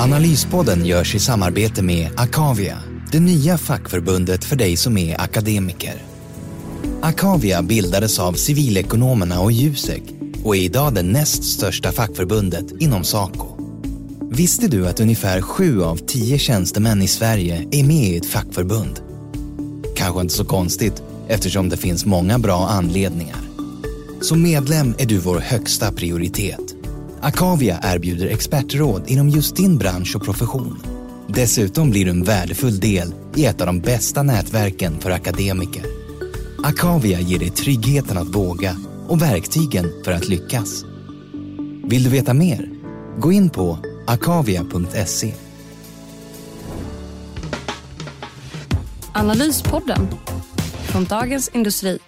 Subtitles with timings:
[0.00, 2.78] Analyspodden görs i samarbete med Akavia,
[3.12, 5.94] det nya fackförbundet för dig som är akademiker.
[7.02, 10.02] Akavia bildades av civilekonomerna och Jusek
[10.44, 13.46] och är idag det näst största fackförbundet inom Saco.
[14.30, 19.00] Visste du att ungefär sju av tio tjänstemän i Sverige är med i ett fackförbund?
[19.96, 23.40] Kanske inte så konstigt eftersom det finns många bra anledningar.
[24.20, 26.69] Som medlem är du vår högsta prioritet.
[27.22, 30.82] Akavia erbjuder expertråd inom just din bransch och profession.
[31.28, 35.82] Dessutom blir du en värdefull del i ett av de bästa nätverken för akademiker.
[36.64, 38.76] Akavia ger dig tryggheten att våga
[39.08, 40.84] och verktygen för att lyckas.
[41.84, 42.68] Vill du veta mer?
[43.18, 45.34] Gå in på akavia.se.
[49.14, 50.08] Analyspodden
[50.92, 51.98] från Dagens Industri.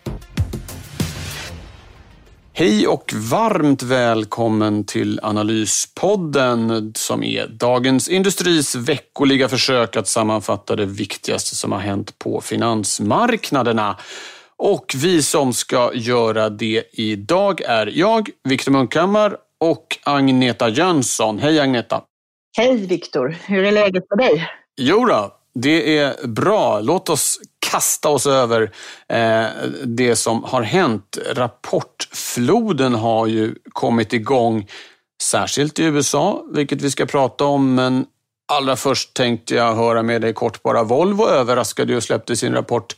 [2.63, 10.87] Hej och varmt välkommen till Analyspodden som är Dagens Industris veckoliga försök att sammanfatta det
[10.87, 13.99] viktigaste som har hänt på finansmarknaderna.
[14.57, 21.39] Och vi som ska göra det idag är jag, Viktor Munkhammar och Agneta Jönsson.
[21.39, 22.03] Hej Agneta!
[22.57, 23.37] Hej Viktor!
[23.47, 24.49] Hur är läget för dig?
[24.77, 26.81] Jo då, det är bra.
[26.81, 27.41] Låt oss
[27.73, 28.63] kasta oss över
[29.09, 29.47] eh,
[29.85, 31.19] det som har hänt.
[31.31, 34.69] Rapportfloden har ju kommit igång,
[35.23, 37.75] särskilt i USA, vilket vi ska prata om.
[37.75, 38.07] Men
[38.53, 40.83] allra först tänkte jag höra med dig kort bara.
[40.83, 42.95] Volvo överraskade och släppte sin rapport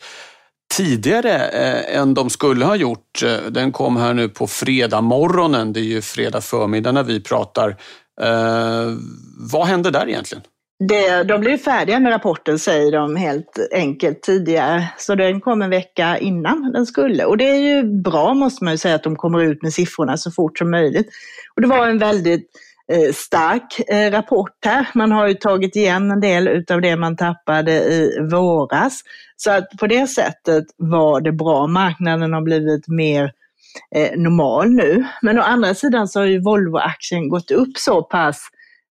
[0.74, 3.22] tidigare eh, än de skulle ha gjort.
[3.24, 5.72] Eh, den kom här nu på fredag morgonen.
[5.72, 7.76] Det är ju fredag förmiddag när vi pratar.
[8.20, 8.92] Eh,
[9.36, 10.44] vad hände där egentligen?
[10.88, 14.88] Det, de blev färdiga med rapporten säger de helt enkelt tidigare.
[14.98, 17.24] Så den kom en vecka innan den skulle.
[17.24, 20.16] Och det är ju bra måste man ju säga att de kommer ut med siffrorna
[20.16, 21.08] så fort som möjligt.
[21.56, 22.50] Och det var en väldigt
[22.92, 24.88] eh, stark eh, rapport här.
[24.94, 29.00] Man har ju tagit igen en del utav det man tappade i våras.
[29.36, 31.66] Så att på det sättet var det bra.
[31.66, 33.32] Marknaden har blivit mer
[33.94, 35.04] eh, normal nu.
[35.22, 38.48] Men å andra sidan så har ju Volvo-aktien gått upp så pass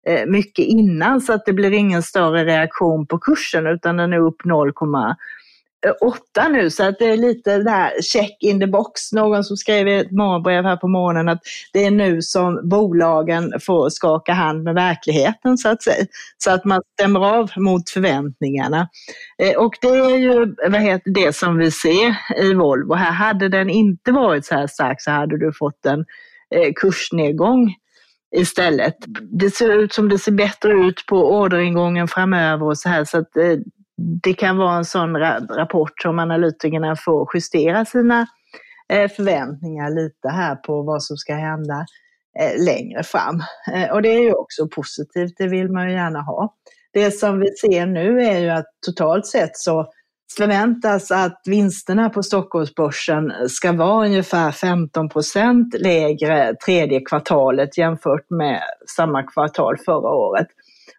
[0.07, 4.19] Eh, mycket innan så att det blir ingen större reaktion på kursen utan den är
[4.19, 9.13] upp 0,8 nu så att det är lite där check in the box.
[9.13, 11.41] Någon som skrev i ett morgonbrev här på morgonen att
[11.73, 16.07] det är nu som bolagen får skaka hand med verkligheten så att säga.
[16.39, 18.89] Så att man stämmer av mot förväntningarna.
[19.39, 22.95] Eh, och det är ju vad heter det som vi ser i Volvo.
[22.95, 26.05] Här hade den inte varit så här stark så hade du fått en
[26.55, 27.75] eh, kursnedgång
[28.37, 28.97] istället.
[29.21, 33.19] Det ser ut som det ser bättre ut på orderingången framöver och så här så
[33.19, 33.59] att det,
[34.23, 35.17] det kan vara en sån
[35.57, 38.27] rapport som analytikerna får justera sina
[38.93, 41.87] eh, förväntningar lite här på vad som ska hända
[42.41, 43.43] eh, längre fram.
[43.73, 46.55] Eh, och det är ju också positivt, det vill man ju gärna ha.
[46.93, 49.93] Det som vi ser nu är ju att totalt sett så
[50.35, 58.63] förväntas att vinsterna på Stockholmsbörsen ska vara ungefär 15 procent lägre tredje kvartalet jämfört med
[58.97, 60.47] samma kvartal förra året.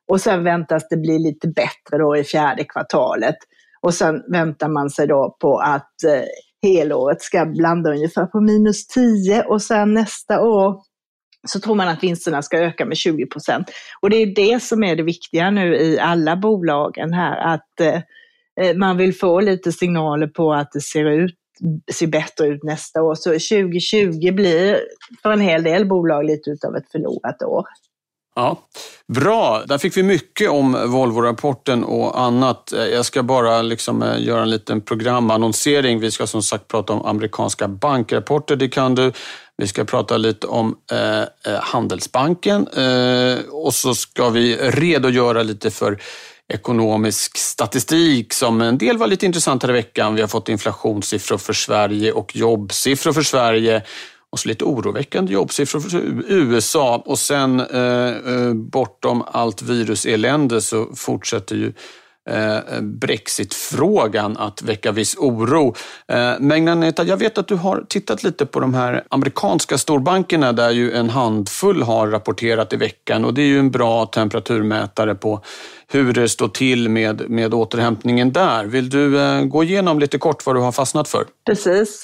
[0.08, 3.36] Och sen väntas det bli lite bättre då i fjärde kvartalet.
[3.82, 8.88] Och sen väntar man sig då på att eh, helåret ska blanda ungefär på minus
[8.88, 10.82] 10 och sen nästa år
[11.48, 13.72] så tror man att vinsterna ska öka med 20 procent.
[14.02, 17.94] Och det är det som är det viktiga nu i alla bolagen här, att eh,
[17.96, 18.02] Eh,
[18.62, 21.36] Eh, man vill få lite signaler på att det ser ut
[21.94, 23.16] ser bättre ut nästa år.
[23.16, 24.80] Så 2020 blir
[25.22, 27.66] för en hel del bolag lite utav ett förlorat år.
[28.36, 28.58] Ja,
[29.08, 32.74] Bra, där fick vi mycket om Volvo-rapporten och annat.
[32.74, 36.00] Eh, jag ska bara liksom eh, göra en liten programannonsering.
[36.00, 39.12] Vi ska som sagt prata om amerikanska bankrapporter, det kan du.
[39.58, 45.98] Vi ska prata lite om eh, Handelsbanken eh, och så ska vi redogöra lite för
[46.54, 50.16] ekonomisk statistik som en del var lite intressantare i veckan.
[50.16, 53.84] Vi har fått inflationssiffror för Sverige och jobbsiffror för Sverige
[54.30, 57.04] och så lite oroväckande jobbsiffror för USA.
[57.06, 61.74] Och sen eh, eh, bortom allt viruselände så fortsätter ju
[62.30, 65.76] Eh, Brexitfrågan att väcka viss oro.
[66.08, 70.52] Eh, Men Agneta, jag vet att du har tittat lite på de här amerikanska storbankerna
[70.52, 75.16] där ju en handfull har rapporterat i veckan och det är ju en bra temperaturmätare
[75.16, 75.42] på
[75.88, 78.66] hur det står till med, med återhämtningen där.
[78.66, 81.24] Vill du eh, gå igenom lite kort vad du har fastnat för?
[81.46, 82.02] Precis.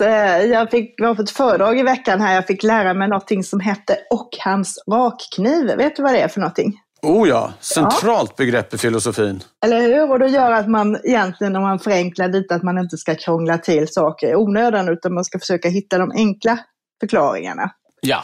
[0.51, 2.35] Jag fick var på ett föredrag i veckan här.
[2.35, 5.77] Jag fick lära mig någonting som hette Ockhams rakkniv.
[5.77, 6.79] Vet du vad det är för någonting?
[7.01, 8.33] Oh ja, centralt ja.
[8.37, 9.43] begrepp i filosofin.
[9.65, 10.11] Eller hur?
[10.11, 13.57] Och det gör att man egentligen, om man förenklar lite, att man inte ska krångla
[13.57, 16.59] till saker i onödan, utan man ska försöka hitta de enkla
[16.99, 17.71] förklaringarna.
[18.01, 18.23] Ja.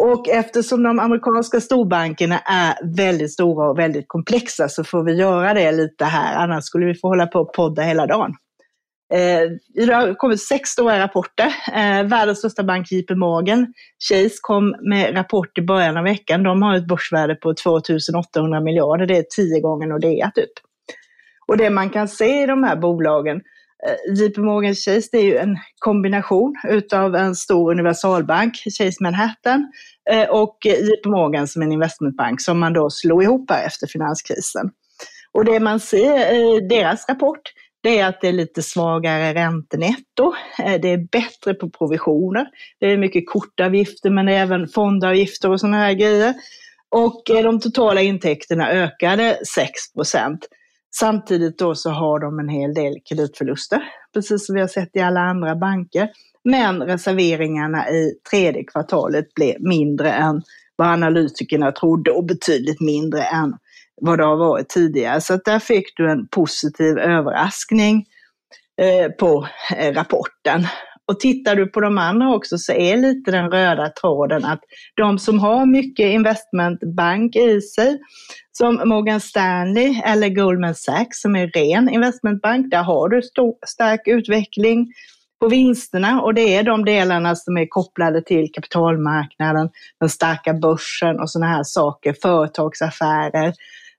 [0.00, 5.54] Och eftersom de amerikanska storbankerna är väldigt stora och väldigt komplexa så får vi göra
[5.54, 8.34] det lite här, annars skulle vi få hålla på och podda hela dagen.
[9.14, 9.50] Eh,
[9.86, 11.46] det har kommit sex stora rapporter.
[11.74, 13.74] Eh, världens största bank JP Morgan,
[14.08, 16.42] Chase, kom med rapport i början av veckan.
[16.42, 19.06] De har ett börsvärde på 2800 miljarder.
[19.06, 20.50] Det är tio gånger Nordea typ.
[21.46, 23.36] Och det man kan se i de här bolagen,
[23.86, 29.72] eh, JP Morgan Chase, det är ju en kombination utav en stor universalbank, Chase Manhattan,
[30.10, 34.70] eh, och JP Morgan som en investmentbank som man då slog ihop här efter finanskrisen.
[35.32, 37.42] Och det man ser i deras rapport,
[37.80, 40.34] det är att det är lite svagare räntenetto.
[40.58, 42.46] Eh, det är bättre på provisioner.
[42.80, 46.34] Det är mycket kortavgifter men även fondavgifter och sådana här grejer.
[46.90, 49.38] Och de totala intäkterna ökade
[49.96, 50.38] 6%
[50.94, 53.82] Samtidigt då så har de en hel del kreditförluster,
[54.14, 56.08] precis som vi har sett i alla andra banker.
[56.44, 60.42] Men reserveringarna i tredje kvartalet blev mindre än
[60.76, 63.56] vad analytikerna trodde och betydligt mindre än
[64.00, 65.20] vad det har varit tidigare.
[65.20, 68.04] Så att där fick du en positiv överraskning
[68.80, 69.46] eh, på
[69.76, 70.66] eh, rapporten.
[71.08, 74.60] Och tittar du på de andra också så är lite den röda tråden att
[74.96, 77.98] de som har mycket investmentbank i sig,
[78.52, 84.00] som Morgan Stanley eller Goldman Sachs som är ren investmentbank, där har du stor, stark
[84.06, 84.92] utveckling
[85.40, 89.70] på vinsterna och det är de delarna som är kopplade till kapitalmarknaden,
[90.00, 93.54] den starka börsen och sådana här saker, företagsaffärer,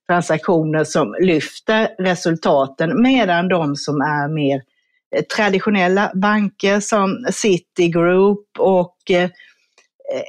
[0.10, 4.62] transaktioner som lyfter resultaten medan de som är mer
[5.16, 9.30] eh, traditionella banker som Citigroup och eh,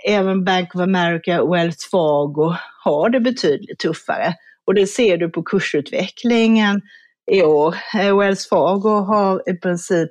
[0.07, 2.55] även Bank of America och Wells Fargo
[2.85, 4.35] har det betydligt tuffare.
[4.67, 6.81] Och det ser du på kursutvecklingen
[7.31, 7.75] i år.
[8.01, 10.11] Eh, Wells Fargo har i princip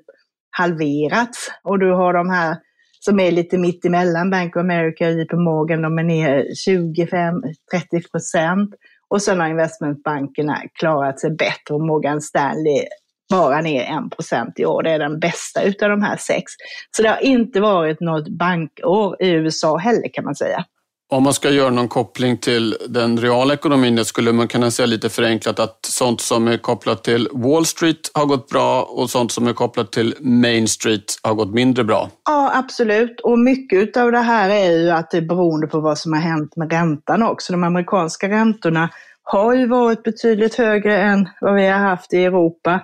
[0.51, 2.57] halverats och du har de här
[3.00, 8.12] som är lite mitt emellan Bank of America och JP Morgan, de är ner 25-30
[8.12, 8.69] procent.
[9.10, 12.86] Och sen har investmentbankerna klarat sig bättre och Morgan Stanley
[13.30, 13.84] bara ner
[14.20, 14.84] 1% i år.
[14.84, 16.52] Det är den bästa utav de här sex.
[16.92, 20.66] Så det har inte varit något bankår i USA heller kan man säga.
[21.12, 24.86] Om man ska göra någon koppling till den reala ekonomin, då skulle man kunna säga
[24.86, 29.32] lite förenklat att sånt som är kopplat till Wall Street har gått bra och sånt
[29.32, 32.10] som är kopplat till Main Street har gått mindre bra.
[32.26, 33.20] Ja, absolut.
[33.20, 36.20] Och mycket av det här är ju att det är beroende på vad som har
[36.20, 37.54] hänt med räntan också.
[37.54, 38.90] De amerikanska räntorna
[39.24, 42.82] har ju varit betydligt högre än vad vi har haft i Europa.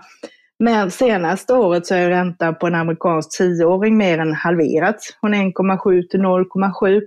[0.59, 6.07] Men senaste året så är räntan på en amerikansk tioåring mer än halverats, från 1,7
[6.07, 7.01] till 0,7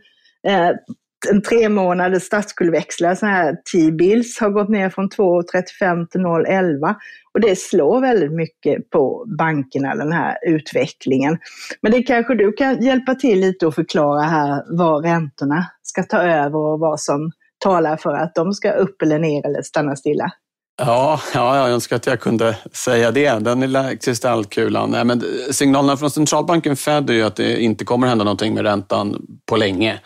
[1.31, 6.95] en tre månaders statsskuldväxlar, sådana alltså här T-bills, har gått ner från 2,35 till 0,11.
[7.35, 11.39] Och det slår väldigt mycket på bankerna, den här utvecklingen.
[11.81, 16.19] Men det kanske du kan hjälpa till lite och förklara här vad räntorna ska ta
[16.19, 20.33] över och vad som talar för att de ska upp eller ner eller stanna stilla.
[20.81, 23.39] Ja, ja, jag önskar att jag kunde säga det.
[23.39, 24.91] Den lilla kristallkulan.
[24.91, 28.63] Nej, men signalerna från centralbanken Fed är ju att det inte kommer hända någonting med
[28.65, 30.01] räntan på länge.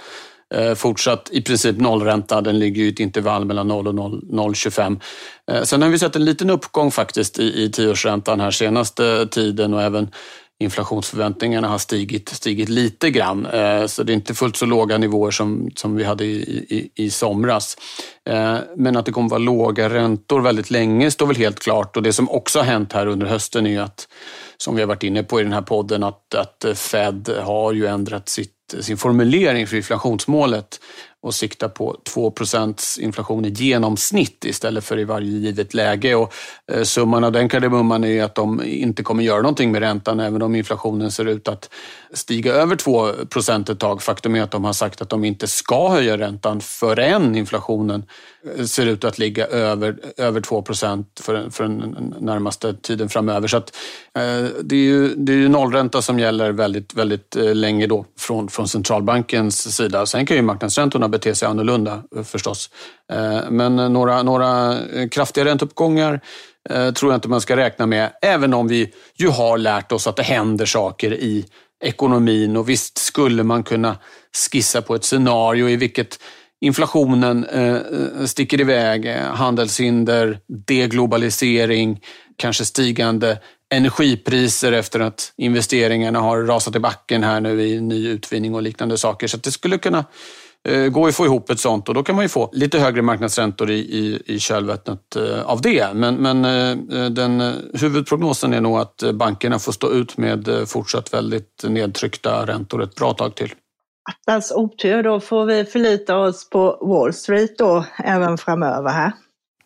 [0.55, 2.41] Eh, fortsatt i princip nollränta.
[2.41, 5.01] Den ligger i ett intervall mellan 0 och 0,25.
[5.51, 9.75] Eh, sen har vi sett en liten uppgång faktiskt i, i tioårsräntan här senaste tiden
[9.75, 10.11] och även
[10.61, 13.47] inflationsförväntningarna har stigit, stigit lite grann.
[13.47, 17.05] Eh, så det är inte fullt så låga nivåer som, som vi hade i, i,
[17.05, 17.77] i somras.
[18.77, 21.97] Men att det kommer vara låga räntor väldigt länge står väl helt klart.
[21.97, 24.09] Och det som också har hänt här under hösten är att,
[24.63, 27.87] som vi har varit inne på i den här podden, att, att Fed har ju
[27.87, 28.51] ändrat sitt
[28.81, 30.81] sin formulering för inflationsmålet
[31.23, 32.33] och sikta på 2
[33.01, 36.15] inflation i genomsnitt istället för i varje givet läge.
[36.15, 36.35] Och
[36.73, 40.43] eh, summan av den kardemumman är att de inte kommer göra någonting med räntan även
[40.43, 41.71] om inflationen ser ut att
[42.13, 44.03] stiga över 2% ett tag.
[44.03, 48.05] Faktum är att de har sagt att de inte ska höja räntan förrän inflationen
[48.59, 53.49] eh, ser ut att ligga över, över 2 för, för den närmaste tiden framöver.
[53.49, 53.77] Så att,
[54.15, 58.05] eh, det, är ju, det är ju nollränta som gäller väldigt, väldigt eh, länge då
[58.33, 60.07] från, från centralbankens sida.
[60.07, 62.71] Sen kan ju marknadsräntorna bete sig annorlunda eh, förstås.
[63.13, 64.79] Eh, men eh, några, några
[65.11, 66.21] kraftiga ränteuppgångar
[66.95, 70.17] tror jag inte man ska räkna med, även om vi ju har lärt oss att
[70.17, 71.45] det händer saker i
[71.85, 73.97] ekonomin och visst skulle man kunna
[74.51, 76.19] skissa på ett scenario i vilket
[76.61, 77.47] inflationen
[78.27, 82.01] sticker iväg, handelshinder, deglobalisering,
[82.37, 83.39] kanske stigande
[83.73, 88.99] energipriser efter att investeringarna har rasat i backen här nu i ny utvinning och liknande
[88.99, 89.27] saker.
[89.27, 90.05] Så det skulle kunna
[90.69, 93.03] eh, gå att få ihop ett sånt och då kan man ju få lite högre
[93.03, 95.95] marknadsräntor i, i, i kölvattnet eh, av det.
[95.95, 101.65] Men, men eh, den, huvudprognosen är nog att bankerna får stå ut med fortsatt väldigt
[101.69, 103.55] nedtryckta räntor ett bra tag till.
[104.11, 109.13] Attans otur, då får vi förlita oss på Wall Street då även framöver här.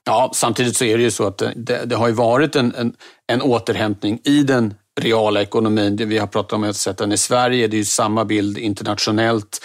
[0.06, 2.92] Ja, samtidigt så är det ju så att det, det har ju varit en, en,
[3.26, 5.96] en, återhämtning i den reala ekonomin.
[5.96, 8.58] Det vi har pratat om att sätta den i Sverige, det är ju samma bild
[8.58, 9.60] internationellt.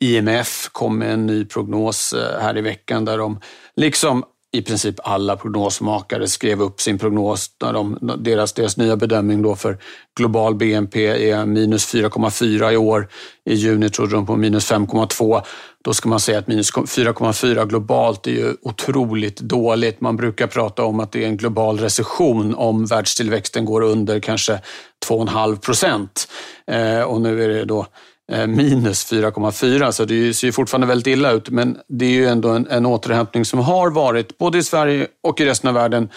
[0.00, 3.40] IMF kom med en ny prognos eh, här i veckan där de,
[3.76, 4.24] liksom
[4.54, 7.50] i princip alla prognosmakare skrev upp sin prognos.
[7.62, 9.78] När de, deras, deras nya bedömning då för
[10.16, 13.08] global BNP är minus 4,4 i år.
[13.44, 15.42] I juni trodde de på minus 5,2.
[15.84, 20.00] Då ska man säga att minus 4,4 globalt är ju otroligt dåligt.
[20.00, 24.60] Man brukar prata om att det är en global recession om världstillväxten går under kanske
[25.08, 26.28] 2,5 procent.
[26.66, 27.86] Eh, och nu är det då
[28.32, 31.50] Eh, minus 4,4 så det ser fortfarande väldigt illa ut.
[31.50, 35.40] Men det är ju ändå en, en återhämtning som har varit, både i Sverige och
[35.40, 36.08] i resten av världen,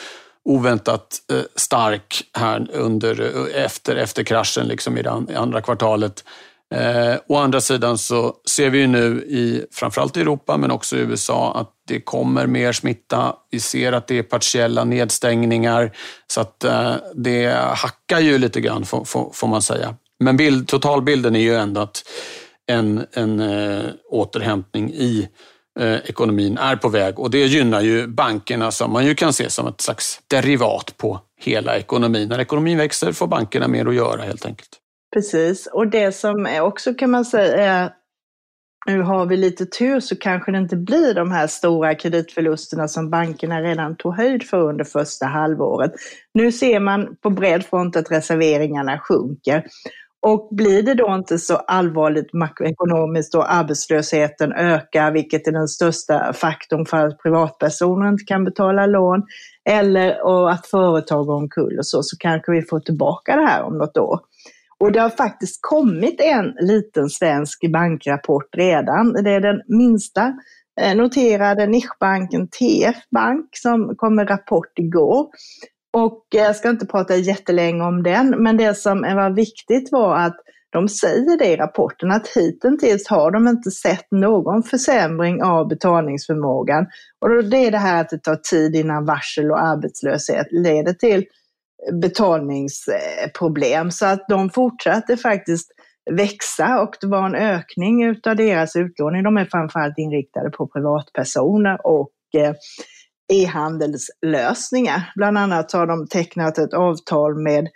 [0.45, 6.23] oväntat eh, stark här under, eh, efter, efter kraschen liksom i det andra kvartalet.
[6.75, 10.97] Eh, å andra sidan så ser vi ju nu i framförallt i Europa men också
[10.97, 13.35] i USA att det kommer mer smitta.
[13.51, 15.91] Vi ser att det är partiella nedstängningar
[16.27, 19.95] så att eh, det hackar ju lite grann får, får, får man säga.
[20.19, 22.03] Men bild, totalbilden är ju ändå att
[22.65, 25.29] en, en eh, återhämtning i
[25.79, 29.49] eh, ekonomin är på väg och det gynnar ju bankerna som man ju kan se
[29.49, 32.29] som ett slags derivat på hela ekonomin.
[32.29, 34.69] När ekonomin växer får bankerna mer att göra helt enkelt.
[35.13, 37.91] Precis, och det som också kan man säga är
[38.87, 43.09] nu har vi lite tur så kanske det inte blir de här stora kreditförlusterna som
[43.09, 45.91] bankerna redan tog höjd för under första halvåret.
[46.33, 49.65] Nu ser man på bred front att reserveringarna sjunker.
[50.27, 56.33] Och blir det då inte så allvarligt makroekonomiskt och arbetslösheten ökar, vilket är den största
[56.33, 59.23] faktorn för att privatpersoner inte kan betala lån,
[59.69, 63.63] eller och att företag går omkull och så, så kanske vi får tillbaka det här
[63.63, 64.19] om något år.
[64.79, 69.13] Och det har faktiskt kommit en liten svensk bankrapport redan.
[69.23, 70.33] Det är den minsta
[70.81, 75.27] eh, noterade nischbanken TF Bank som kom med rapport igår.
[75.93, 80.35] Och jag ska inte prata jättelänge om den, men det som var viktigt var att
[80.69, 86.85] de säger det i rapporten att hittills har de inte sett någon försämring av betalningsförmågan.
[87.21, 91.25] Och det är det här att det tar tid innan varsel och arbetslöshet leder till
[92.01, 93.91] betalningsproblem.
[93.91, 95.71] Så att de fortsatte faktiskt
[96.11, 99.23] växa och det var en ökning utav deras utlåning.
[99.23, 102.53] De är framförallt inriktade på privatpersoner och eh,
[103.33, 105.11] e-handelslösningar.
[105.15, 107.67] Bland annat har de tecknat ett avtal med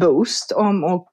[0.00, 1.08] Boost om att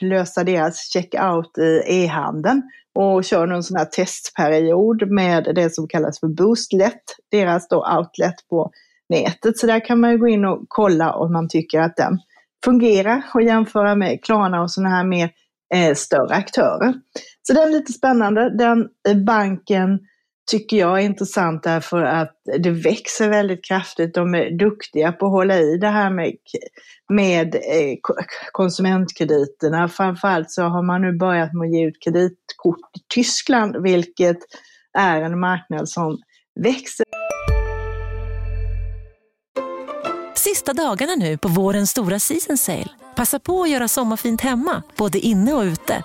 [0.00, 2.62] lösa deras checkout i e-handeln
[2.94, 7.86] och kör nu en sån här testperiod med det som kallas för Boostlet, deras då
[7.98, 8.70] outlet på
[9.08, 9.58] nätet.
[9.58, 12.18] Så där kan man ju gå in och kolla om man tycker att den
[12.64, 15.30] fungerar och jämföra med Klarna och sådana här mer
[15.74, 16.94] eh, större aktörer.
[17.42, 18.56] Så den är lite spännande.
[18.58, 19.98] Den eh, banken
[20.46, 24.14] tycker jag är intressant därför att det växer väldigt kraftigt.
[24.14, 26.32] De är duktiga på att hålla i det här med,
[27.08, 27.96] med eh,
[28.52, 29.88] konsumentkrediterna.
[29.88, 34.38] Framförallt så har man nu börjat med att ge ut kreditkort i Tyskland, vilket
[34.98, 36.18] är en marknad som
[36.60, 37.04] växer.
[40.34, 42.88] Sista dagarna nu på vårens stora season sale.
[43.16, 46.04] Passa på att göra sommarfint hemma, både inne och ute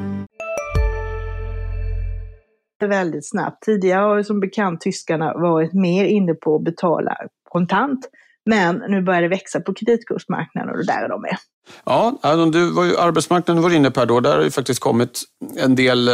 [2.87, 3.63] väldigt snabbt.
[3.63, 7.17] Tidigare har som bekant tyskarna varit mer inne på att betala
[7.49, 8.09] kontant.
[8.45, 11.37] Men nu börjar det växa på kreditkursmarknaden och där är de med.
[11.85, 12.19] Ja,
[12.53, 14.19] du var ju, arbetsmarknaden var inne på här då.
[14.19, 15.21] Där har ju faktiskt kommit
[15.57, 16.13] en del eh,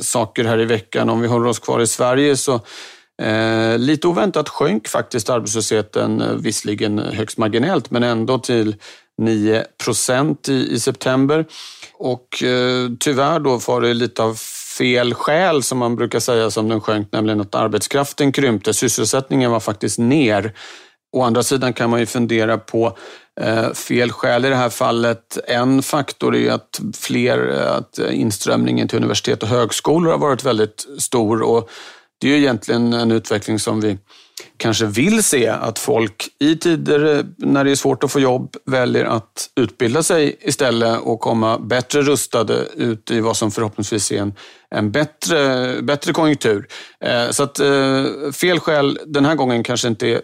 [0.00, 1.08] saker här i veckan.
[1.10, 2.60] Om vi håller oss kvar i Sverige så
[3.22, 8.76] Eh, lite oväntat sjönk faktiskt arbetslösheten, eh, visserligen högst marginellt, men ändå till
[9.18, 11.46] 9 procent i, i, september.
[11.94, 14.38] Och eh, tyvärr då var det lite av
[14.78, 18.74] fel skäl som man brukar säga som den sjönk, nämligen att arbetskraften krympte.
[18.74, 20.52] Sysselsättningen var faktiskt ner.
[21.12, 22.96] Å andra sidan kan man ju fundera på
[23.40, 25.38] eh, fel skäl i det här fallet.
[25.46, 30.86] En faktor är att fler, eh, att inströmningen till universitet och högskolor har varit väldigt
[30.98, 31.70] stor och
[32.24, 33.98] det är ju egentligen en utveckling som vi
[34.56, 39.04] kanske vill se att folk i tider när det är svårt att få jobb väljer
[39.04, 44.34] att utbilda sig istället och komma bättre rustade ut i vad som förhoppningsvis är en,
[44.70, 46.66] en bättre, bättre konjunktur.
[47.00, 50.20] Eh, så att eh, fel skäl den här gången kanske inte är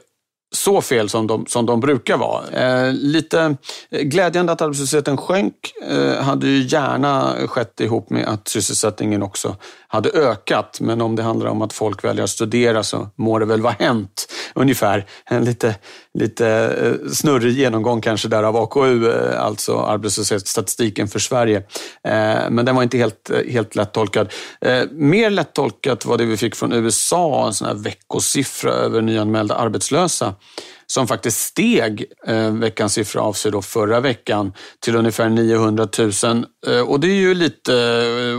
[0.52, 2.48] så fel som de, som de brukar vara.
[2.48, 3.56] Eh, lite
[3.90, 5.54] eh, glädjande att arbetslösheten sjönk.
[5.90, 9.56] Eh, hade ju gärna skett ihop med att sysselsättningen också
[9.88, 10.78] hade ökat.
[10.80, 13.76] Men om det handlar om att folk väljer att studera så må det väl vara
[13.78, 15.06] hänt ungefär.
[15.24, 15.74] En lite,
[16.18, 21.56] lite eh, snurrig genomgång kanske där av AKU, eh, alltså arbetslöshetsstatistiken för Sverige.
[22.04, 24.32] Eh, men den var inte helt, helt lättolkad.
[24.90, 30.34] Mer lättolkat var det vi fick från USA, en sån här veckosiffra över nyanmälda arbetslösa
[30.86, 32.04] som faktiskt steg,
[32.52, 36.44] veckans siffra avser då förra veckan, till ungefär 900 000.
[36.86, 37.72] Och det är ju lite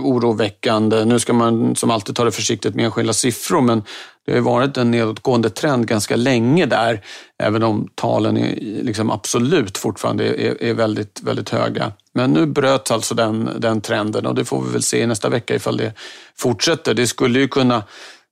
[0.03, 1.05] oroväckande.
[1.05, 3.83] Nu ska man som alltid ta det försiktigt med enskilda siffror, men
[4.25, 7.01] det har ju varit en nedåtgående trend ganska länge där,
[7.43, 11.91] även om talen är liksom absolut fortfarande är, är väldigt, väldigt höga.
[12.13, 15.55] Men nu bröts alltså den, den trenden och det får vi väl se nästa vecka
[15.55, 15.93] ifall det
[16.37, 16.93] fortsätter.
[16.93, 17.83] Det skulle ju kunna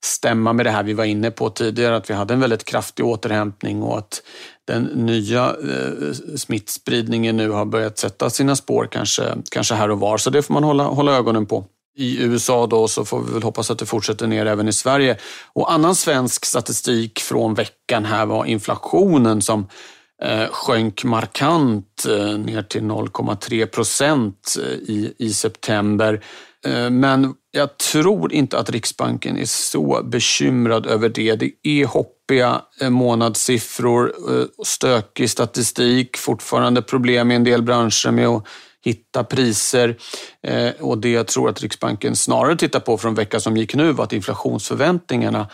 [0.06, 3.06] stämma med det här vi var inne på tidigare, att vi hade en väldigt kraftig
[3.06, 4.22] återhämtning och att
[4.68, 10.18] den nya eh, smittspridningen nu har börjat sätta sina spår kanske, kanske här och var.
[10.18, 11.66] Så det får man hålla, hålla ögonen på.
[12.00, 15.18] I USA då så får vi väl hoppas att det fortsätter ner även i Sverige.
[15.54, 19.68] Och annan svensk statistik från veckan här var inflationen som
[20.24, 26.24] eh, sjönk markant eh, ner till 0,3 procent eh, i, i september.
[26.92, 31.36] Men jag tror inte att Riksbanken är så bekymrad över det.
[31.36, 34.14] Det är hoppiga månadssiffror,
[34.66, 38.48] stökig statistik, fortfarande problem i en del branscher med att
[38.86, 39.98] hitta priser.
[40.48, 43.92] Eh, och det jag tror att Riksbanken snarare tittar på från veckan som gick nu
[43.92, 45.48] var att inflationsförväntningarna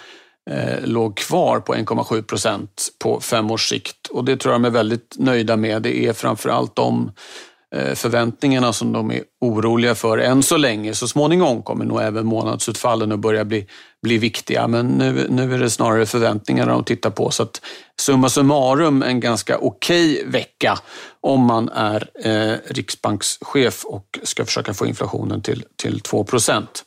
[0.49, 4.07] eh, låg kvar på 1,7 procent på fem års sikt.
[4.07, 5.81] Och det tror jag de är väldigt nöjda med.
[5.81, 7.11] Det är framför allt de
[7.75, 10.93] eh, förväntningarna som de är oroliga för än så länge.
[10.93, 13.67] Så småningom kommer nog även månadsutfallen att börja bli,
[14.05, 14.67] bli viktiga.
[14.67, 17.31] Men nu, nu är det snarare förväntningarna de tittar på.
[17.31, 17.61] Så att
[18.01, 20.79] summa summarum en ganska okej okay vecka
[21.21, 26.83] om man är eh, riksbankschef och ska försöka få inflationen till, till 2 procent.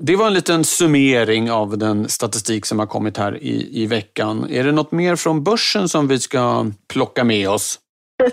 [0.00, 4.50] Det var en liten summering av den statistik som har kommit här i, i veckan.
[4.50, 7.78] Är det något mer från börsen som vi ska plocka med oss?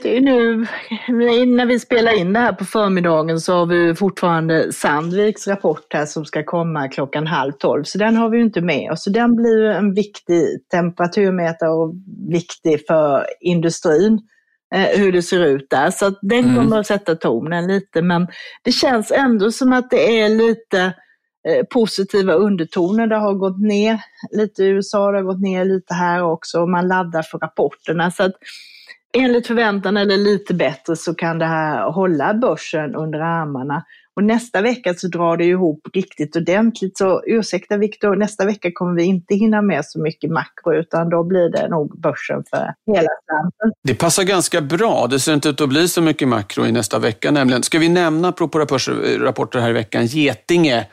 [0.04, 0.66] Nu,
[1.46, 6.06] när vi spelar in det här på förmiddagen så har vi fortfarande Sandviks rapport här
[6.06, 7.84] som ska komma klockan halv tolv.
[7.84, 9.04] Så den har vi inte med oss.
[9.04, 11.94] Så den blir en viktig temperaturmätare och
[12.30, 14.22] viktig för industrin.
[14.76, 15.92] Eh, hur det ser ut där.
[15.92, 16.56] Så den mm.
[16.56, 18.02] kommer att sätta tonen lite.
[18.02, 18.28] Men
[18.64, 20.80] det känns ändå som att det är lite
[21.48, 23.08] eh, positiva undertoner.
[23.08, 24.00] Det har gått ner
[24.32, 26.62] lite i USA, det har gått ner lite här också.
[26.62, 28.12] Och man laddar för rapporterna.
[28.12, 28.34] Så att,
[29.16, 33.84] enligt förväntan eller lite bättre så kan det här hålla börsen under armarna.
[34.16, 36.98] Och nästa vecka så drar det ihop riktigt ordentligt.
[36.98, 41.24] Så ursäkta Viktor, nästa vecka kommer vi inte hinna med så mycket makro utan då
[41.24, 43.72] blir det nog börsen för hela slanten.
[43.84, 45.08] Det passar ganska bra.
[45.08, 47.64] Det ser inte ut att bli så mycket makro i nästa vecka nämligen.
[47.64, 48.60] Ska vi nämna, apropå
[49.20, 50.88] rapporter här i veckan, Getinge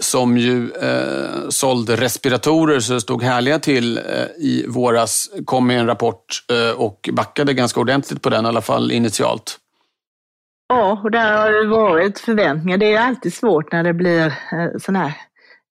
[0.00, 4.04] som ju eh, sålde respiratorer så det stod härliga till eh,
[4.38, 8.62] i våras, kom med en rapport eh, och backade ganska ordentligt på den, i alla
[8.62, 9.58] fall initialt.
[10.68, 12.78] Ja, och där har det varit förväntningar.
[12.78, 15.16] Det är alltid svårt när det blir eh, sådana här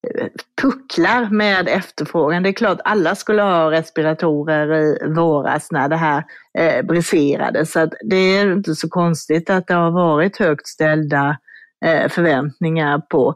[0.08, 0.26] eh,
[0.62, 2.42] pucklar med efterfrågan.
[2.42, 6.24] Det är klart alla skulle ha respiratorer i våras när det här
[6.58, 7.66] eh, briserade.
[7.66, 11.36] Så det är inte så konstigt att det har varit högt ställda Eh,
[11.84, 13.34] Eh, förväntningar på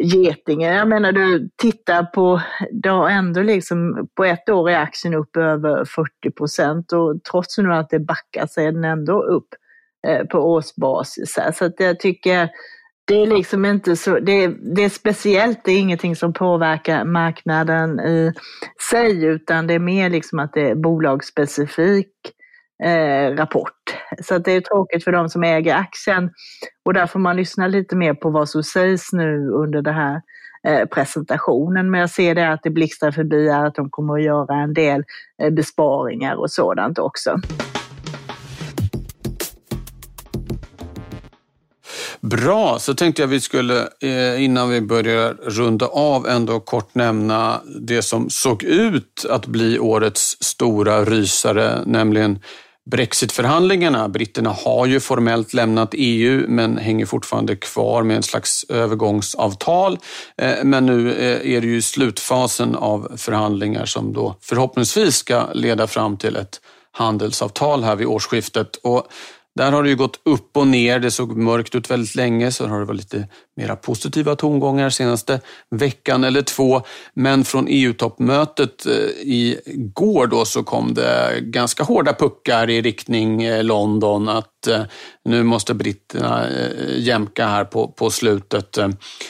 [0.00, 0.74] Getinge.
[0.74, 2.40] Jag menar du tittar på,
[2.72, 7.58] det har ändå liksom på ett år är aktien upp över 40 procent och trots
[7.58, 9.48] nu att det backar så är den ändå upp
[10.06, 11.38] eh, på årsbasis.
[11.52, 12.48] Så att jag tycker
[13.04, 17.04] det är liksom inte så, det är, det är speciellt, det är ingenting som påverkar
[17.04, 18.32] marknaden i
[18.90, 22.12] sig utan det är mer liksom att det är bolagsspecifik
[22.84, 23.72] eh, rapport.
[24.22, 26.30] Så det är tråkigt för de som äger aktien
[26.84, 30.20] och där får man lyssna lite mer på vad som sägs nu under den här
[30.68, 31.90] eh, presentationen.
[31.90, 35.04] Men jag ser det att det blixtrar förbi att de kommer att göra en del
[35.42, 37.40] eh, besparingar och sådant också.
[42.20, 47.60] Bra, så tänkte jag vi skulle eh, innan vi börjar runda av ändå kort nämna
[47.80, 52.38] det som såg ut att bli årets stora rysare, nämligen
[52.90, 54.08] Brexitförhandlingarna.
[54.08, 59.98] Britterna har ju formellt lämnat EU men hänger fortfarande kvar med en slags övergångsavtal.
[60.36, 65.86] Eh, men nu eh, är det ju slutfasen av förhandlingar som då förhoppningsvis ska leda
[65.86, 66.60] fram till ett
[66.92, 68.76] handelsavtal här vid årsskiftet.
[68.76, 69.08] Och
[69.58, 70.98] där har det ju gått upp och ner.
[70.98, 75.40] Det såg mörkt ut väldigt länge, så har det varit lite mera positiva tongångar senaste
[75.70, 76.82] veckan eller två.
[77.14, 82.82] Men från EU-toppmötet eh, igår i går då så kom det ganska hårda puckar i
[82.82, 84.82] riktning eh, London att eh,
[85.24, 86.46] nu måste britterna
[86.96, 88.78] jämka här på, på slutet.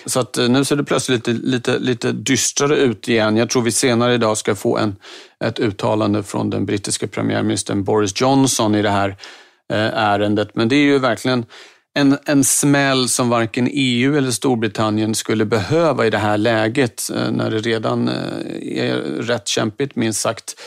[0.07, 3.37] Så att nu ser det plötsligt lite, lite, lite dystrare ut igen.
[3.37, 4.97] Jag tror vi senare idag ska få en,
[5.45, 9.17] ett uttalande från den brittiska premiärministern Boris Johnson i det här
[9.73, 10.55] Eh, ärendet.
[10.55, 11.45] Men det är ju verkligen
[11.95, 17.31] en, en smäll som varken EU eller Storbritannien skulle behöva i det här läget eh,
[17.31, 18.15] när det redan eh,
[18.79, 20.61] är rätt kämpigt minst sagt.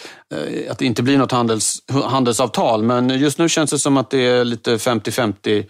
[0.69, 2.83] Att det inte blir något handels, handelsavtal.
[2.83, 5.65] Men just nu känns det som att det är lite 50-50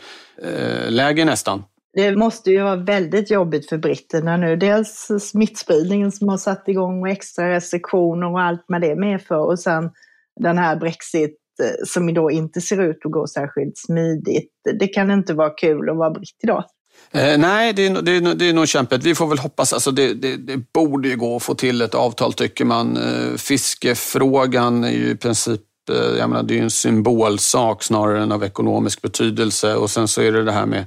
[0.89, 1.63] läge nästan.
[1.93, 4.55] Det måste ju vara väldigt jobbigt för britterna nu.
[4.55, 9.59] Dels smittspridningen som har satt igång och extra restriktioner och allt med det medför och
[9.59, 9.91] sen
[10.39, 14.51] den här Brexit Eh, som då inte ser ut att gå särskilt smidigt.
[14.79, 16.63] Det kan inte vara kul att vara britt idag.
[17.11, 19.03] Eh, nej, det är, det, är, det är nog kämpigt.
[19.03, 19.73] Vi får väl hoppas.
[19.73, 22.97] Alltså det, det, det borde ju gå att få till ett avtal tycker man.
[22.97, 28.23] Eh, fiskefrågan är ju i princip eh, jag menar, det är ju en symbolsak snarare
[28.23, 29.75] än av ekonomisk betydelse.
[29.75, 30.85] Och sen så är det det här med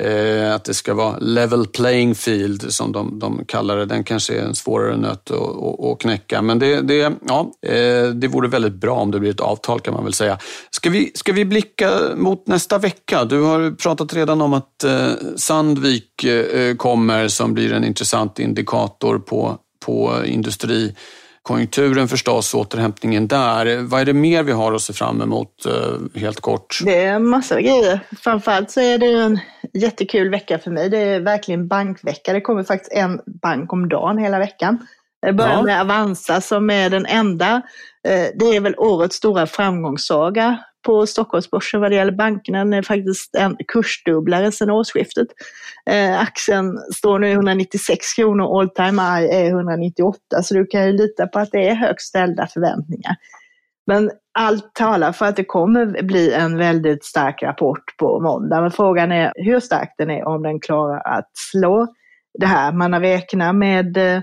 [0.00, 3.86] Eh, att det ska vara level playing field som de, de kallar det.
[3.86, 6.42] Den kanske är en svårare nöt att, att, att knäcka.
[6.42, 9.94] Men det, det, ja, eh, det vore väldigt bra om det blir ett avtal kan
[9.94, 10.38] man väl säga.
[10.70, 13.24] Ska vi, ska vi blicka mot nästa vecka?
[13.24, 19.18] Du har pratat redan om att eh, Sandvik eh, kommer som blir en intressant indikator
[19.18, 20.94] på, på industri
[21.42, 23.82] konjunkturen förstås, återhämtningen där.
[23.82, 26.78] Vad är det mer vi har att se fram emot eh, helt kort?
[26.84, 28.00] Det är en massa grejer.
[28.18, 29.38] Framförallt så är det en
[29.74, 30.90] jättekul vecka för mig.
[30.90, 32.32] Det är verkligen bankvecka.
[32.32, 34.86] Det kommer faktiskt en bank om dagen hela veckan.
[35.26, 35.62] Det börjar ja.
[35.62, 37.62] med Avanza som är den enda.
[38.08, 42.58] Eh, det är väl årets stora framgångssaga på Stockholmsbörsen vad det gäller bankerna.
[42.58, 45.28] Den är faktiskt en kursdubblare sedan årsskiftet.
[45.90, 50.86] Eh, aktien står nu i 196 kronor, all time high är 198, så du kan
[50.86, 53.16] ju lita på att det är högt ställda förväntningar.
[53.86, 58.60] Men allt talar för att det kommer bli en väldigt stark rapport på måndag.
[58.60, 61.86] Men frågan är hur stark den är, om den klarar att slå
[62.38, 62.72] det här.
[62.72, 64.22] Man har räknat med eh,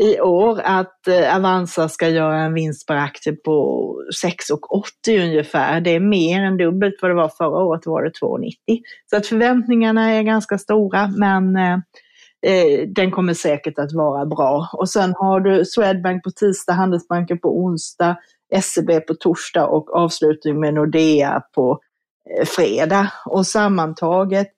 [0.00, 5.80] i år att eh, Avanza ska göra en vinst per aktie på 6,80 ungefär.
[5.80, 8.52] Det är mer än dubbelt vad det var förra året, var det 2,90.
[9.10, 11.78] Så att förväntningarna är ganska stora, men eh,
[12.46, 14.68] eh, den kommer säkert att vara bra.
[14.72, 18.16] Och sen har du Swedbank på tisdag, Handelsbanken på onsdag,
[18.62, 21.78] SEB på torsdag och avslutning med Nordea på
[22.38, 23.12] eh, fredag.
[23.26, 24.48] Och sammantaget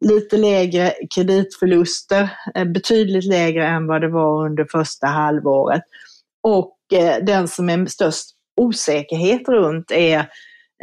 [0.00, 5.82] lite lägre kreditförluster, eh, betydligt lägre än vad det var under första halvåret.
[6.42, 10.26] Och eh, den som är störst osäkerhet runt är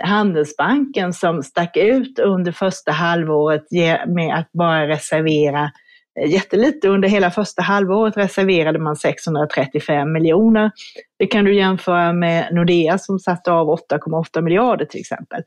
[0.02, 3.64] Handelsbanken som stack ut under första halvåret
[4.08, 5.72] med att bara reservera
[6.20, 6.88] eh, jättelite.
[6.88, 10.72] Under hela första halvåret reserverade man 635 miljoner.
[11.20, 15.44] Det kan du jämföra med Nordea som satte av 8,8 miljarder till exempel.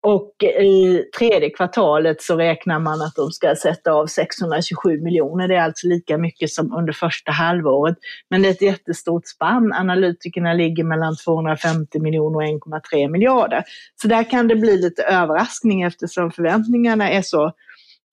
[0.00, 5.48] Och i tredje kvartalet så räknar man att de ska sätta av 627 miljoner.
[5.48, 7.96] Det är alltså lika mycket som under första halvåret.
[8.30, 9.72] Men det är ett jättestort spann.
[9.72, 13.64] Analytikerna ligger mellan 250 miljoner och 1,3 miljarder.
[14.02, 17.52] Så där kan det bli lite överraskning eftersom förväntningarna är så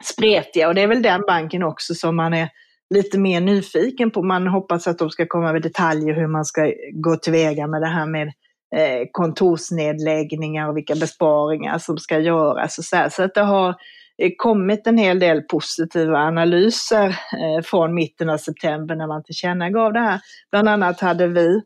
[0.03, 0.67] spretiga.
[0.67, 2.49] Och det är väl den banken också som man är
[2.89, 4.23] lite mer nyfiken på.
[4.23, 7.87] Man hoppas att de ska komma med detaljer hur man ska gå tillväga med det
[7.87, 8.31] här med
[8.75, 12.77] Eh, kontorsnedläggningar och vilka besparingar som ska göras.
[12.77, 13.09] Och så, här.
[13.09, 13.69] så att det har
[14.17, 19.93] eh, kommit en hel del positiva analyser eh, från mitten av september när man tillkännagav
[19.93, 20.19] det här.
[20.51, 21.61] Bland annat hade vi,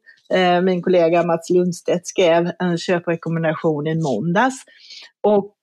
[0.64, 4.64] min kollega Mats Lundstedt skrev en köprekommendation i måndags.
[5.24, 5.56] Och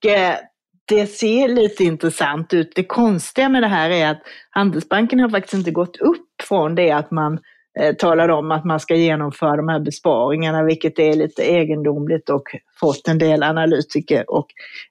[0.89, 2.73] det ser lite intressant ut.
[2.75, 6.91] Det konstiga med det här är att Handelsbanken har faktiskt inte gått upp från det
[6.91, 7.39] att man
[7.81, 12.43] Eh, talar om att man ska genomföra de här besparingarna, vilket är lite egendomligt och
[12.81, 14.47] fått en del analytiker att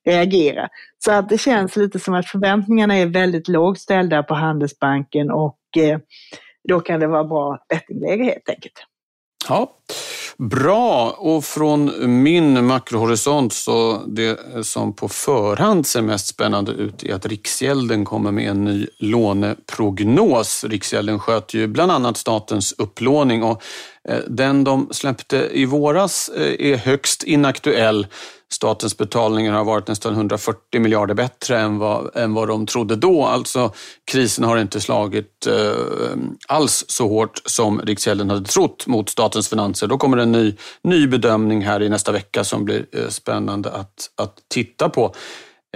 [0.06, 0.69] reagera.
[0.98, 5.60] Så att det känns lite som att förväntningarna är väldigt lågt ställda på Handelsbanken och
[5.78, 6.00] eh,
[6.67, 8.86] då kan det vara bra bettingläge helt enkelt.
[9.50, 9.78] Ja,
[10.38, 11.91] Bra, och från
[12.24, 18.32] min makrohorisont så det som på förhand ser mest spännande ut är att Riksgälden kommer
[18.32, 20.63] med en ny låneprognos.
[20.63, 23.62] Riksgälden sköter ju bland annat statens upplåning och
[24.10, 28.08] eh, den de släppte i våras eh, är högst inaktuell
[28.55, 33.25] statens betalningar har varit nästan 140 miljarder bättre än vad, än vad de trodde då.
[33.25, 33.71] Alltså
[34.11, 39.87] krisen har inte slagit eh, alls så hårt som Riksgälden hade trott mot statens finanser.
[39.87, 44.09] Då kommer en ny, ny bedömning här i nästa vecka som blir eh, spännande att,
[44.21, 45.13] att titta på.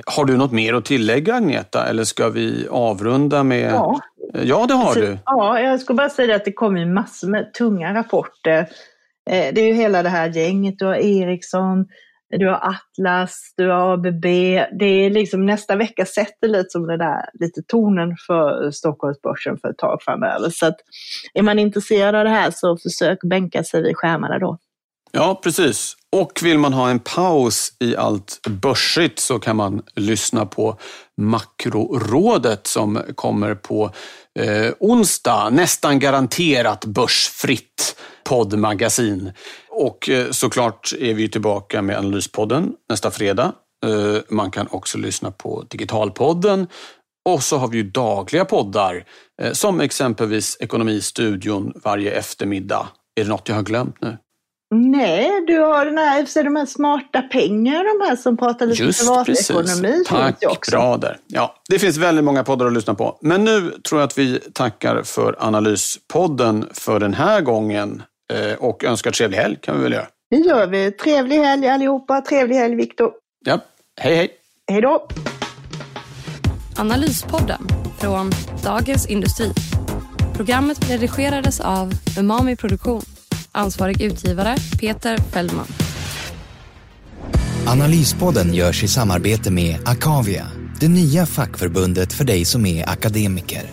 [0.05, 3.71] Har du något mer att tillägga Agneta eller ska vi avrunda med...
[3.73, 3.99] Ja,
[4.33, 5.17] ja det har du.
[5.25, 8.59] Ja, jag skulle bara säga att det kommer massor med tunga rapporter.
[9.29, 11.87] Eh, det är ju hela det här gänget, du har Ericsson,
[12.29, 14.23] du har Atlas, du har ABB.
[14.79, 19.69] Det är liksom nästa vecka sätter lite som det där, lite tonen för Stockholmsbörsen för
[19.69, 20.49] ett tag framöver.
[20.49, 20.75] Så att
[21.33, 24.57] är man intresserad av det här så försök bänka sig vid skärmarna då.
[25.11, 25.95] Ja, precis.
[26.11, 30.79] Och vill man ha en paus i allt börsigt så kan man lyssna på
[31.17, 33.91] Makrorådet som kommer på
[34.39, 35.49] eh, onsdag.
[35.49, 39.31] Nästan garanterat börsfritt poddmagasin.
[39.69, 43.53] Och eh, såklart är vi tillbaka med Analyspodden nästa fredag.
[43.85, 46.67] Eh, man kan också lyssna på Digitalpodden.
[47.29, 49.05] Och så har vi ju dagliga poddar
[49.41, 52.87] eh, som exempelvis Ekonomistudion varje eftermiddag.
[53.19, 54.17] Är det något jag har glömt nu?
[54.75, 58.83] Nej, du har den här, så de här smarta pengar, de här som pratar lite
[58.83, 59.81] Just privatekonomi.
[59.81, 60.07] Precis.
[60.07, 60.71] Tack, också.
[60.71, 61.17] bra där.
[61.27, 63.17] Ja, det finns väldigt många poddar att lyssna på.
[63.21, 68.03] Men nu tror jag att vi tackar för Analyspodden för den här gången.
[68.33, 70.07] Eh, och önskar trevlig helg kan vi väl göra.
[70.31, 70.91] Det gör vi.
[70.91, 72.21] Trevlig helg allihopa.
[72.21, 73.11] Trevlig helg Viktor.
[73.45, 73.59] Ja,
[74.01, 74.29] hej hej.
[74.71, 75.07] Hej då.
[76.77, 77.67] Analyspodden
[77.99, 78.31] från
[78.63, 79.51] Dagens Industri.
[80.35, 83.01] Programmet redigerades av Umami Produktion.
[83.51, 85.67] Ansvarig utgivare Peter Fellman.
[87.67, 90.47] Analyspodden görs i samarbete med Akavia,
[90.79, 93.63] det nya fackförbundet för dig som är akademiker.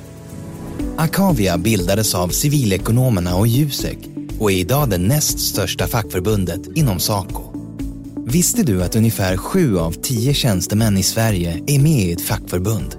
[0.97, 3.99] Akavia bildades av civilekonomerna och Jusek
[4.39, 7.43] och är idag det näst största fackförbundet inom Saco.
[8.27, 12.97] Visste du att ungefär sju av tio tjänstemän i Sverige är med i ett fackförbund?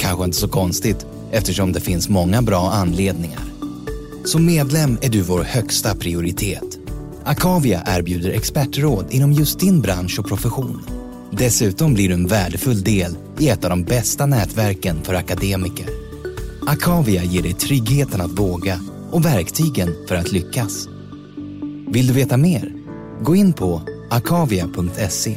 [0.00, 3.53] Kanske inte så konstigt eftersom det finns många bra anledningar.
[4.24, 6.78] Som medlem är du vår högsta prioritet.
[7.24, 10.82] Akavia erbjuder expertråd inom just din bransch och profession.
[11.30, 15.86] Dessutom blir du en värdefull del i ett av de bästa nätverken för akademiker.
[16.66, 20.88] Akavia ger dig tryggheten att våga och verktygen för att lyckas.
[21.88, 22.72] Vill du veta mer?
[23.22, 25.36] Gå in på akavia.se.